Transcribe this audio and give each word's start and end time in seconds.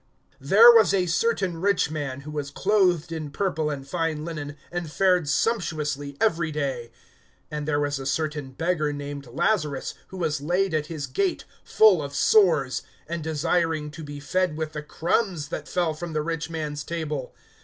(19)There 0.43 0.73
was 0.75 0.95
a 0.95 1.05
certain 1.05 1.61
rich 1.61 1.91
man, 1.91 2.21
who 2.21 2.31
was 2.31 2.49
clothed 2.49 3.11
in 3.11 3.29
purple 3.29 3.69
and 3.69 3.87
fine 3.87 4.25
linen, 4.25 4.57
and 4.71 4.91
fared 4.91 5.29
sumptuously 5.29 6.17
every 6.19 6.49
day. 6.51 6.91
(20)And 7.51 7.67
there 7.67 7.79
was 7.79 7.99
a 7.99 8.07
certain 8.07 8.49
beggar 8.49 8.91
named 8.91 9.27
Lazarus, 9.27 9.93
who 10.07 10.17
was 10.17 10.41
laid 10.41 10.73
at 10.73 10.87
his 10.87 11.05
gate, 11.05 11.45
full 11.63 12.01
of 12.01 12.15
sores, 12.15 12.81
(21)and 13.11 13.21
desiring 13.21 13.91
to 13.91 14.03
be 14.03 14.19
fed 14.19 14.57
with 14.57 14.73
the 14.73 14.81
crumbs 14.81 15.49
that 15.49 15.69
fell 15.69 15.93
from 15.93 16.13
the 16.13 16.23
rich 16.23 16.49
man's 16.49 16.83
table. 16.83 17.35